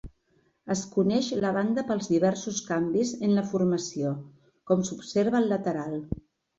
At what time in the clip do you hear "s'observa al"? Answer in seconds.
4.93-5.51